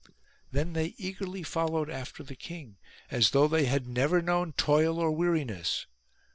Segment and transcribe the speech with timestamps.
[0.51, 2.77] Then they eagerly followed after the king
[3.11, 5.85] as though they had never known toil or weariness.